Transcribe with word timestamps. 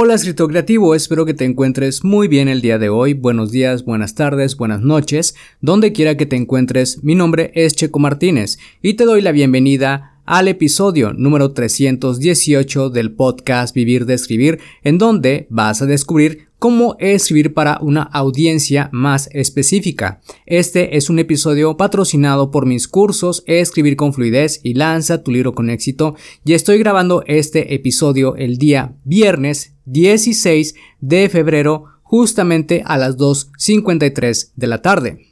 Hola 0.00 0.14
escritor 0.14 0.48
creativo, 0.48 0.94
espero 0.94 1.26
que 1.26 1.34
te 1.34 1.44
encuentres 1.44 2.04
muy 2.04 2.28
bien 2.28 2.46
el 2.46 2.60
día 2.60 2.78
de 2.78 2.88
hoy. 2.88 3.14
Buenos 3.14 3.50
días, 3.50 3.84
buenas 3.84 4.14
tardes, 4.14 4.56
buenas 4.56 4.80
noches, 4.80 5.34
donde 5.60 5.92
quiera 5.92 6.16
que 6.16 6.24
te 6.24 6.36
encuentres. 6.36 7.02
Mi 7.02 7.16
nombre 7.16 7.50
es 7.56 7.74
Checo 7.74 7.98
Martínez 7.98 8.60
y 8.80 8.94
te 8.94 9.04
doy 9.04 9.22
la 9.22 9.32
bienvenida 9.32 10.20
al 10.24 10.46
episodio 10.46 11.14
número 11.14 11.50
318 11.50 12.90
del 12.90 13.10
podcast 13.10 13.74
Vivir 13.74 14.06
de 14.06 14.14
Escribir, 14.14 14.60
en 14.84 14.98
donde 14.98 15.48
vas 15.50 15.82
a 15.82 15.86
descubrir 15.86 16.47
cómo 16.58 16.96
escribir 16.98 17.54
para 17.54 17.78
una 17.80 18.02
audiencia 18.02 18.88
más 18.92 19.28
específica. 19.32 20.20
Este 20.46 20.96
es 20.96 21.10
un 21.10 21.18
episodio 21.18 21.76
patrocinado 21.76 22.50
por 22.50 22.66
mis 22.66 22.88
cursos 22.88 23.42
Escribir 23.46 23.96
con 23.96 24.12
fluidez 24.12 24.60
y 24.62 24.74
lanza 24.74 25.22
tu 25.22 25.30
libro 25.30 25.54
con 25.54 25.70
éxito 25.70 26.14
y 26.44 26.54
estoy 26.54 26.78
grabando 26.78 27.22
este 27.26 27.74
episodio 27.74 28.36
el 28.36 28.58
día 28.58 28.94
viernes 29.04 29.74
16 29.86 30.74
de 31.00 31.28
febrero 31.28 31.84
justamente 32.02 32.82
a 32.84 32.96
las 32.98 33.16
2.53 33.16 34.52
de 34.56 34.66
la 34.66 34.82
tarde. 34.82 35.27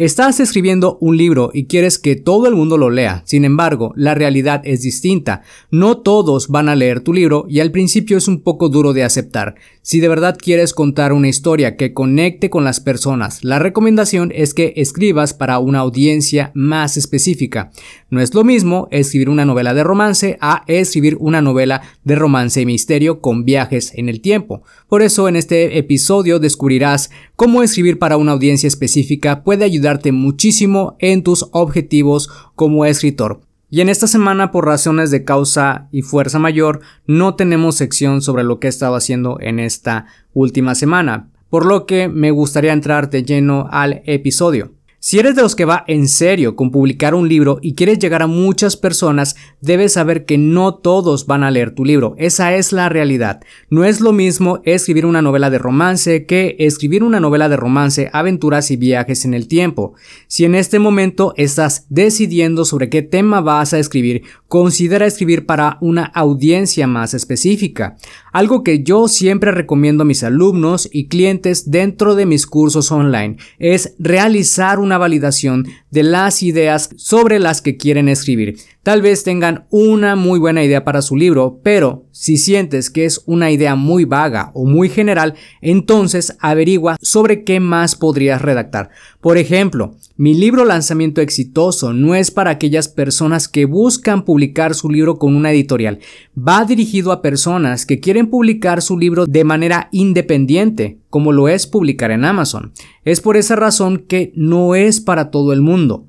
Estás 0.00 0.40
escribiendo 0.40 0.96
un 1.02 1.18
libro 1.18 1.50
y 1.52 1.66
quieres 1.66 1.98
que 1.98 2.16
todo 2.16 2.48
el 2.48 2.54
mundo 2.54 2.78
lo 2.78 2.88
lea. 2.88 3.22
Sin 3.26 3.44
embargo, 3.44 3.92
la 3.96 4.14
realidad 4.14 4.62
es 4.64 4.80
distinta. 4.80 5.42
No 5.70 5.98
todos 5.98 6.48
van 6.48 6.70
a 6.70 6.74
leer 6.74 7.00
tu 7.00 7.12
libro 7.12 7.44
y 7.50 7.60
al 7.60 7.70
principio 7.70 8.16
es 8.16 8.26
un 8.26 8.40
poco 8.40 8.70
duro 8.70 8.94
de 8.94 9.04
aceptar. 9.04 9.56
Si 9.82 10.00
de 10.00 10.08
verdad 10.08 10.38
quieres 10.40 10.72
contar 10.72 11.12
una 11.12 11.28
historia 11.28 11.76
que 11.76 11.92
conecte 11.92 12.48
con 12.48 12.64
las 12.64 12.80
personas, 12.80 13.44
la 13.44 13.58
recomendación 13.58 14.32
es 14.34 14.54
que 14.54 14.72
escribas 14.76 15.34
para 15.34 15.58
una 15.58 15.80
audiencia 15.80 16.50
más 16.54 16.96
específica. 16.96 17.70
No 18.08 18.22
es 18.22 18.32
lo 18.32 18.42
mismo 18.42 18.88
escribir 18.90 19.28
una 19.28 19.44
novela 19.44 19.74
de 19.74 19.84
romance 19.84 20.38
a 20.40 20.64
escribir 20.66 21.18
una 21.20 21.42
novela 21.42 21.82
de 22.04 22.14
romance 22.14 22.58
y 22.58 22.64
misterio 22.64 23.20
con 23.20 23.44
viajes 23.44 23.92
en 23.94 24.08
el 24.08 24.22
tiempo. 24.22 24.62
Por 24.88 25.02
eso 25.02 25.28
en 25.28 25.36
este 25.36 25.76
episodio 25.76 26.38
descubrirás 26.38 27.10
cómo 27.36 27.62
escribir 27.62 27.98
para 27.98 28.16
una 28.16 28.32
audiencia 28.32 28.66
específica 28.66 29.44
puede 29.44 29.64
ayudar 29.66 29.89
muchísimo 30.12 30.96
en 30.98 31.22
tus 31.22 31.48
objetivos 31.52 32.30
como 32.54 32.84
escritor. 32.84 33.40
Y 33.70 33.80
en 33.80 33.88
esta 33.88 34.06
semana, 34.08 34.50
por 34.50 34.66
razones 34.66 35.10
de 35.10 35.24
causa 35.24 35.88
y 35.92 36.02
fuerza 36.02 36.38
mayor, 36.38 36.80
no 37.06 37.36
tenemos 37.36 37.76
sección 37.76 38.20
sobre 38.20 38.42
lo 38.42 38.58
que 38.58 38.66
he 38.66 38.70
estado 38.70 38.96
haciendo 38.96 39.38
en 39.40 39.60
esta 39.60 40.06
última 40.32 40.74
semana, 40.74 41.30
por 41.50 41.66
lo 41.66 41.86
que 41.86 42.08
me 42.08 42.32
gustaría 42.32 42.72
entrar 42.72 43.10
de 43.10 43.22
lleno 43.22 43.68
al 43.70 44.02
episodio. 44.06 44.72
Si 45.02 45.18
eres 45.18 45.34
de 45.34 45.40
los 45.40 45.56
que 45.56 45.64
va 45.64 45.82
en 45.86 46.08
serio 46.08 46.56
con 46.56 46.70
publicar 46.70 47.14
un 47.14 47.26
libro 47.26 47.58
y 47.62 47.74
quieres 47.74 47.98
llegar 47.98 48.20
a 48.20 48.26
muchas 48.26 48.76
personas, 48.76 49.34
debes 49.62 49.94
saber 49.94 50.26
que 50.26 50.36
no 50.36 50.74
todos 50.74 51.26
van 51.26 51.42
a 51.42 51.50
leer 51.50 51.74
tu 51.74 51.86
libro. 51.86 52.14
Esa 52.18 52.54
es 52.54 52.70
la 52.70 52.90
realidad. 52.90 53.40
No 53.70 53.84
es 53.86 54.02
lo 54.02 54.12
mismo 54.12 54.60
escribir 54.64 55.06
una 55.06 55.22
novela 55.22 55.48
de 55.48 55.56
romance 55.56 56.26
que 56.26 56.54
escribir 56.58 57.02
una 57.02 57.18
novela 57.18 57.48
de 57.48 57.56
romance, 57.56 58.10
aventuras 58.12 58.70
y 58.70 58.76
viajes 58.76 59.24
en 59.24 59.32
el 59.32 59.48
tiempo. 59.48 59.94
Si 60.26 60.44
en 60.44 60.54
este 60.54 60.78
momento 60.78 61.32
estás 61.38 61.86
decidiendo 61.88 62.66
sobre 62.66 62.90
qué 62.90 63.00
tema 63.00 63.40
vas 63.40 63.72
a 63.72 63.78
escribir, 63.78 64.24
considera 64.48 65.06
escribir 65.06 65.46
para 65.46 65.78
una 65.80 66.04
audiencia 66.04 66.86
más 66.86 67.14
específica. 67.14 67.96
Algo 68.32 68.62
que 68.62 68.82
yo 68.82 69.08
siempre 69.08 69.50
recomiendo 69.50 70.02
a 70.02 70.06
mis 70.06 70.22
alumnos 70.24 70.90
y 70.92 71.08
clientes 71.08 71.70
dentro 71.70 72.14
de 72.14 72.26
mis 72.26 72.46
cursos 72.46 72.92
online 72.92 73.38
es 73.58 73.94
realizar 73.98 74.78
una 74.78 74.89
validación 74.98 75.66
de 75.90 76.02
las 76.02 76.42
ideas 76.42 76.90
sobre 76.96 77.38
las 77.38 77.62
que 77.62 77.76
quieren 77.76 78.08
escribir. 78.08 78.56
Tal 78.82 79.02
vez 79.02 79.24
tengan 79.24 79.66
una 79.70 80.16
muy 80.16 80.38
buena 80.38 80.64
idea 80.64 80.84
para 80.84 81.02
su 81.02 81.14
libro, 81.14 81.60
pero 81.62 82.06
si 82.12 82.38
sientes 82.38 82.88
que 82.88 83.04
es 83.04 83.22
una 83.26 83.50
idea 83.50 83.74
muy 83.74 84.06
vaga 84.06 84.52
o 84.54 84.64
muy 84.64 84.88
general, 84.88 85.34
entonces 85.60 86.36
averigua 86.40 86.96
sobre 87.02 87.44
qué 87.44 87.60
más 87.60 87.94
podrías 87.94 88.40
redactar. 88.40 88.88
Por 89.20 89.36
ejemplo, 89.36 89.96
mi 90.16 90.32
libro 90.34 90.64
lanzamiento 90.64 91.20
exitoso 91.20 91.92
no 91.92 92.14
es 92.14 92.30
para 92.30 92.50
aquellas 92.50 92.88
personas 92.88 93.48
que 93.48 93.66
buscan 93.66 94.24
publicar 94.24 94.74
su 94.74 94.88
libro 94.88 95.18
con 95.18 95.36
una 95.36 95.50
editorial. 95.50 95.98
Va 96.36 96.64
dirigido 96.64 97.12
a 97.12 97.20
personas 97.20 97.84
que 97.84 98.00
quieren 98.00 98.28
publicar 98.28 98.80
su 98.80 98.98
libro 98.98 99.26
de 99.26 99.44
manera 99.44 99.88
independiente, 99.92 100.99
como 101.10 101.32
lo 101.32 101.48
es 101.48 101.66
publicar 101.66 102.10
en 102.10 102.24
Amazon. 102.24 102.72
Es 103.04 103.20
por 103.20 103.36
esa 103.36 103.56
razón 103.56 103.98
que 104.08 104.32
no 104.34 104.74
es 104.74 105.00
para 105.00 105.30
todo 105.30 105.52
el 105.52 105.60
mundo. 105.60 106.06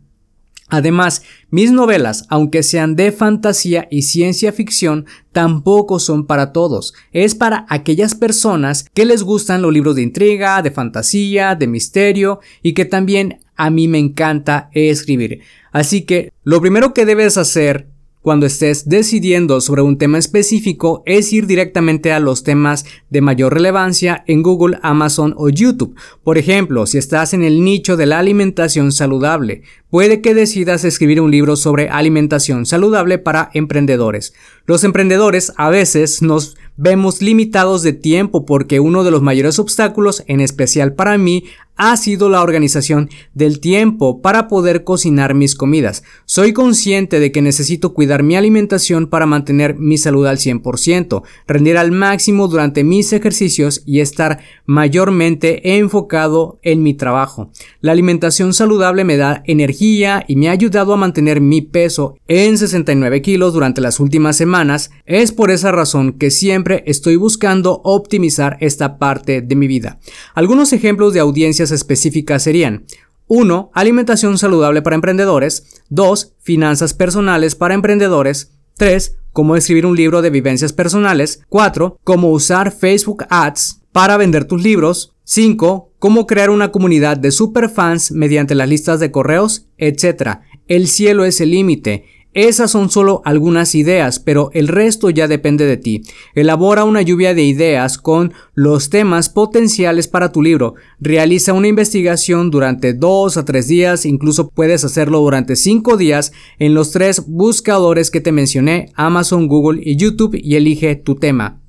Además, 0.72 1.24
mis 1.50 1.74
novelas, 1.74 2.26
aunque 2.30 2.64
sean 2.64 2.96
de 2.96 3.12
fantasía 3.12 3.90
y 3.92 4.04
ciencia 4.04 4.54
ficción, 4.54 5.06
tampoco 5.34 6.00
son 6.00 6.26
para 6.26 6.54
todos. 6.54 6.94
Es 7.12 7.36
para 7.36 7.66
aquellas 7.68 8.16
personas 8.16 8.86
que 8.94 9.04
les 9.04 9.22
gustan 9.24 9.62
los 9.62 9.74
libros 9.74 9.98
de 9.98 10.04
intriga, 10.04 10.62
de 10.62 10.72
fantasía, 10.72 11.56
de 11.56 11.68
misterio 11.68 12.40
y 12.64 12.72
que 12.72 12.86
también 12.86 13.42
a 13.58 13.70
mí 13.70 13.90
me 13.90 14.00
encanta 14.00 14.70
escribir. 14.72 15.42
Así 15.74 16.04
que 16.04 16.32
lo 16.44 16.62
primero 16.62 16.94
que 16.94 17.06
debes 17.06 17.38
hacer 17.38 17.91
cuando 18.22 18.46
estés 18.46 18.88
decidiendo 18.88 19.62
sobre 19.62 19.82
un 19.82 19.98
tema 19.98 20.18
específico 20.18 21.02
es 21.06 21.34
ir 21.34 21.48
directamente 21.48 22.12
a 22.12 22.20
los 22.20 22.44
temas 22.44 22.86
de 23.10 23.22
mayor 23.22 23.54
relevancia 23.54 24.24
en 24.28 24.44
Google, 24.44 24.78
Amazon 24.84 25.34
o 25.38 25.50
YouTube. 25.50 25.96
Por 26.24 26.38
ejemplo, 26.38 26.86
si 26.86 26.98
estás 26.98 27.34
en 27.34 27.44
el 27.44 27.64
nicho 27.64 27.98
de 27.98 28.06
la 28.06 28.20
alimentación 28.20 28.92
saludable, 28.92 29.64
puede 29.90 30.22
que 30.22 30.36
decidas 30.36 30.86
escribir 30.86 31.20
un 31.20 31.32
libro 31.32 31.56
sobre 31.56 31.90
alimentación 31.90 32.66
saludable 32.66 33.18
para 33.18 33.50
emprendedores. 33.54 34.34
Los 34.66 34.84
emprendedores 34.84 35.52
a 35.58 35.70
veces 35.70 36.22
nos 36.22 36.56
vemos 36.78 37.22
limitados 37.22 37.82
de 37.84 37.94
tiempo 37.94 38.46
porque 38.46 38.80
uno 38.80 39.04
de 39.04 39.12
los 39.12 39.22
mayores 39.22 39.60
obstáculos, 39.60 40.24
en 40.28 40.42
especial 40.42 40.94
para 40.94 41.18
mí, 41.18 41.46
ha 41.84 41.98
sido 41.98 42.30
la 42.30 42.44
organización 42.44 43.10
del 43.34 43.60
tiempo 43.60 44.22
para 44.22 44.48
poder 44.48 44.84
cocinar 44.84 45.34
mis 45.34 45.56
comidas. 45.56 46.04
Soy 46.26 46.54
consciente 46.54 47.20
de 47.20 47.32
que 47.32 47.42
necesito 47.42 47.96
cuidar 47.96 48.22
mi 48.22 48.36
alimentación 48.36 49.08
para 49.08 49.26
mantener 49.26 49.80
mi 49.80 49.98
salud 49.98 50.28
al 50.28 50.38
100%, 50.38 51.24
rendir 51.48 51.80
al 51.80 51.92
máximo 51.92 52.48
durante 52.48 52.84
mis 52.84 53.12
ejercicios 53.14 53.82
y 53.88 54.00
estar 54.00 54.42
mayormente 54.68 55.80
enfocado 55.80 56.60
en 56.62 56.84
mi 56.84 56.94
trabajo. 56.94 57.50
La 57.80 57.94
alimentación 57.94 58.54
saludable 58.54 59.04
me 59.04 59.18
da 59.18 59.42
energía 59.48 60.24
y 60.28 60.36
me 60.36 60.50
ha 60.50 60.52
ayudado 60.52 60.94
a 60.94 60.98
mantener 60.98 61.42
mi 61.42 61.62
peso 61.62 62.16
en 62.28 62.60
69 62.60 63.24
kilos 63.24 63.54
durante 63.56 63.82
las 63.82 64.00
últimas 64.00 64.38
semanas. 64.38 64.92
Es 65.08 65.32
por 65.32 65.50
esa 65.50 65.72
razón 65.72 66.14
que 66.14 66.30
siempre 66.30 66.84
estoy 66.86 67.16
buscando 67.16 67.82
optimizar 67.84 68.58
esta 68.60 69.00
parte 69.00 69.42
de 69.42 69.56
mi 69.56 69.66
vida. 69.66 69.98
Algunos 70.36 70.74
ejemplos 70.74 71.16
de 71.16 71.22
audiencias 71.22 71.71
específicas 71.72 72.44
serían 72.44 72.86
1. 73.28 73.72
Alimentación 73.74 74.38
saludable 74.38 74.82
para 74.82 74.96
emprendedores. 74.96 75.82
2. 75.90 76.36
Finanzas 76.40 76.94
personales 76.94 77.56
para 77.56 77.74
emprendedores. 77.74 78.52
3. 78.76 79.16
Cómo 79.32 79.56
escribir 79.56 79.86
un 79.86 79.96
libro 79.96 80.22
de 80.22 80.30
vivencias 80.30 80.74
personales. 80.74 81.42
4. 81.48 81.98
Cómo 82.04 82.32
usar 82.32 82.72
Facebook 82.72 83.24
Ads 83.30 83.84
para 83.94 84.18
vender 84.18 84.46
tus 84.46 84.62
libros. 84.62 85.16
5. 85.24 85.94
Cómo 85.98 86.28
crear 86.28 86.50
una 86.50 86.72
comunidad 86.72 87.16
de 87.16 87.32
superfans 87.32 88.12
mediante 88.12 88.54
las 88.54 88.68
listas 88.68 89.00
de 89.00 89.12
correos, 89.12 89.68
etc. 89.78 90.40
El 90.68 90.90
cielo 90.90 91.24
es 91.24 91.40
el 91.40 91.52
límite. 91.52 92.06
Esas 92.34 92.72
son 92.72 92.90
solo 92.90 93.22
algunas 93.26 93.76
ideas, 93.76 94.20
pero 94.20 94.52
el 94.54 94.70
resto 94.70 95.10
ya 95.10 95.28
depende 95.28 95.66
de 95.66 95.76
ti. 95.78 96.04
Elabora 96.34 96.86
una 96.86 97.02
lluvia 97.02 97.34
de 97.34 97.44
ideas 97.44 97.98
con 97.98 98.34
los 98.54 98.90
temas 98.90 99.28
potenciales 99.28 100.08
para 100.08 100.32
tu 100.32 100.42
libro. 100.42 100.76
Realiza 101.00 101.52
una 101.54 101.68
investigación 101.68 102.50
durante 102.50 102.94
dos 102.94 103.36
a 103.36 103.44
tres 103.44 103.68
días, 103.68 104.06
incluso 104.06 104.50
puedes 104.50 104.86
hacerlo 104.86 105.20
durante 105.20 105.58
cinco 105.58 105.98
días 105.98 106.32
en 106.58 106.74
los 106.74 106.92
tres 106.92 107.24
buscadores 107.28 108.10
que 108.12 108.22
te 108.22 108.32
mencioné, 108.32 108.92
Amazon, 108.96 109.48
Google 109.48 109.82
y 109.84 109.98
YouTube, 109.98 110.40
y 110.42 110.56
elige 110.56 110.96
tu 110.96 111.16
tema. 111.16 111.61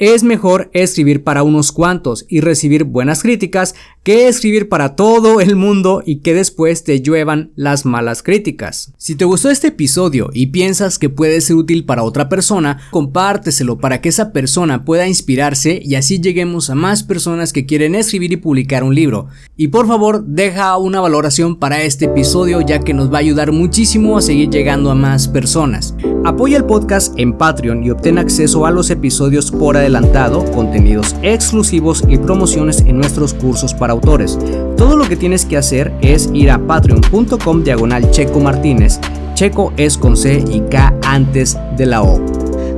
Es 0.00 0.24
mejor 0.24 0.70
escribir 0.72 1.22
para 1.22 1.44
unos 1.44 1.70
cuantos 1.70 2.26
y 2.28 2.40
recibir 2.40 2.82
buenas 2.82 3.22
críticas 3.22 3.76
que 4.02 4.26
escribir 4.26 4.68
para 4.68 4.96
todo 4.96 5.40
el 5.40 5.54
mundo 5.54 6.02
y 6.04 6.16
que 6.16 6.34
después 6.34 6.82
te 6.82 7.00
lluevan 7.00 7.52
las 7.54 7.86
malas 7.86 8.24
críticas. 8.24 8.92
Si 8.98 9.14
te 9.14 9.24
gustó 9.24 9.50
este 9.50 9.68
episodio 9.68 10.30
y 10.32 10.46
piensas 10.46 10.98
que 10.98 11.10
puede 11.10 11.40
ser 11.40 11.54
útil 11.54 11.84
para 11.84 12.02
otra 12.02 12.28
persona, 12.28 12.80
compárteselo 12.90 13.78
para 13.78 14.00
que 14.00 14.08
esa 14.08 14.32
persona 14.32 14.84
pueda 14.84 15.06
inspirarse 15.06 15.80
y 15.80 15.94
así 15.94 16.20
lleguemos 16.20 16.70
a 16.70 16.74
más 16.74 17.04
personas 17.04 17.52
que 17.52 17.64
quieren 17.64 17.94
escribir 17.94 18.32
y 18.32 18.36
publicar 18.36 18.82
un 18.82 18.96
libro. 18.96 19.28
Y 19.56 19.68
por 19.68 19.86
favor, 19.86 20.24
deja 20.26 20.76
una 20.76 21.00
valoración 21.00 21.56
para 21.60 21.84
este 21.84 22.06
episodio 22.06 22.60
ya 22.62 22.80
que 22.80 22.94
nos 22.94 23.12
va 23.12 23.18
a 23.18 23.20
ayudar 23.20 23.52
muchísimo 23.52 24.18
a 24.18 24.22
seguir 24.22 24.50
llegando 24.50 24.90
a 24.90 24.96
más 24.96 25.28
personas. 25.28 25.94
Apoya 26.24 26.56
el 26.56 26.64
podcast 26.64 27.12
en 27.18 27.34
Patreon 27.34 27.84
y 27.84 27.90
obtén 27.90 28.16
acceso 28.16 28.64
a 28.64 28.70
los 28.70 28.88
episodios 28.88 29.50
por 29.50 29.76
adelantado, 29.76 30.42
contenidos 30.52 31.14
exclusivos 31.22 32.02
y 32.08 32.16
promociones 32.16 32.80
en 32.80 32.96
nuestros 32.96 33.34
cursos 33.34 33.74
para 33.74 33.92
autores. 33.92 34.38
Todo 34.78 34.96
lo 34.96 35.06
que 35.06 35.16
tienes 35.16 35.44
que 35.44 35.58
hacer 35.58 35.92
es 36.00 36.30
ir 36.32 36.50
a 36.50 36.58
patreon.com 36.58 37.62
diagonal 37.62 38.10
Checo 38.10 38.40
Martínez. 38.40 38.98
Checo 39.34 39.74
es 39.76 39.98
con 39.98 40.16
C 40.16 40.42
y 40.50 40.60
K 40.60 40.94
antes 41.04 41.58
de 41.76 41.86
la 41.86 42.02
O. 42.02 42.33